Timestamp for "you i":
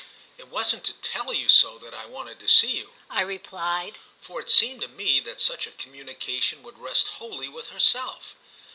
2.71-3.21